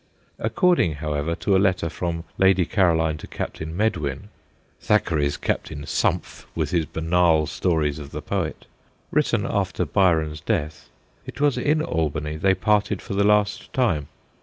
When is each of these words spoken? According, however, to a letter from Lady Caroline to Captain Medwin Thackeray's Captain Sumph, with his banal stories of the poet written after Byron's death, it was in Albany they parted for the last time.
According, 0.39 0.93
however, 0.93 1.35
to 1.35 1.55
a 1.55 1.59
letter 1.61 1.87
from 1.87 2.23
Lady 2.39 2.65
Caroline 2.65 3.19
to 3.19 3.27
Captain 3.27 3.77
Medwin 3.77 4.29
Thackeray's 4.79 5.37
Captain 5.37 5.85
Sumph, 5.85 6.47
with 6.55 6.71
his 6.71 6.87
banal 6.87 7.45
stories 7.45 7.99
of 7.99 8.09
the 8.09 8.23
poet 8.23 8.65
written 9.11 9.45
after 9.47 9.85
Byron's 9.85 10.41
death, 10.41 10.89
it 11.27 11.39
was 11.39 11.55
in 11.55 11.83
Albany 11.83 12.35
they 12.35 12.55
parted 12.55 12.99
for 12.99 13.13
the 13.13 13.23
last 13.23 13.71
time. 13.73 14.07